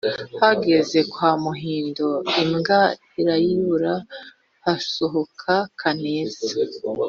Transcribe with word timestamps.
ageze 0.49 0.99
kwa 1.11 1.31
muhindo 1.43 2.07
imbwa 2.43 2.79
arayibura 3.19 3.93
hasohoka 4.65 5.53
kaneza, 5.81 6.45